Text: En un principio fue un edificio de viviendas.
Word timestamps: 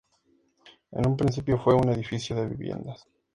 En 0.93 1.05
un 1.07 1.15
principio 1.15 1.59
fue 1.59 1.75
un 1.75 1.87
edificio 1.89 2.35
de 2.35 2.47
viviendas. 2.47 3.07